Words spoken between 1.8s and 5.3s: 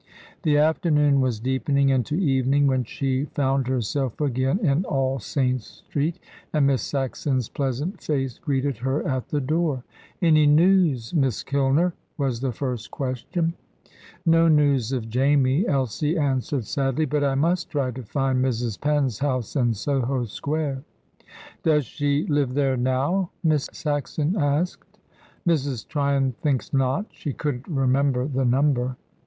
into evening when she found herself again in All